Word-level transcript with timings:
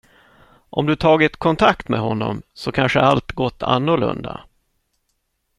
Om 0.69 0.85
du 0.85 0.95
tagit 0.95 1.37
kontakt 1.37 1.89
med 1.89 1.99
honom 1.99 2.41
så 2.53 2.71
kanske 2.71 2.99
allt 2.99 3.31
gått 3.31 3.63
annorlunda. 3.63 4.43